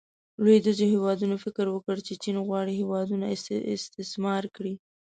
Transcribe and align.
لویدیځو 0.43 0.85
هیوادونو 0.93 1.35
فکر 1.45 1.65
وکړو 1.71 2.01
چې 2.07 2.13
چین 2.23 2.35
غواړي 2.47 2.73
هیوادونه 2.81 3.25
استثمار 3.75 4.43
کړي. 4.55 4.73